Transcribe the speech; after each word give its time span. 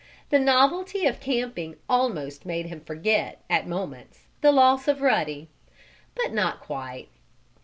The 0.31 0.39
novelty 0.39 1.05
of 1.05 1.19
camping 1.19 1.75
almost 1.87 2.43
made 2.43 2.65
him 2.65 2.81
forget, 2.81 3.43
at 3.51 3.67
moments, 3.67 4.25
the 4.41 4.51
loss 4.51 4.87
of 4.87 4.99
Ruddy. 4.99 5.47
But 6.15 6.33
not 6.33 6.59
quite. 6.59 7.09